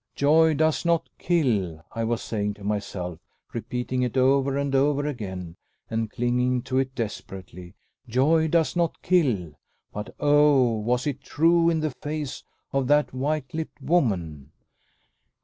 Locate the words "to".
2.55-2.63, 6.63-6.79